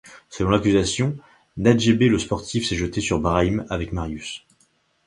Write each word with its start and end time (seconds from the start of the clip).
Selon 0.29 0.49
l'accusation, 0.49 1.15
Najebe 1.57 2.09
le 2.09 2.17
sportif 2.17 2.65
s'est 2.67 2.75
jeté 2.75 3.01
sur 3.01 3.19
Brahim, 3.19 3.67
avec 3.69 3.93
Marius. 3.93 4.43